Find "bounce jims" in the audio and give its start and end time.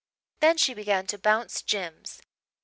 1.19-2.23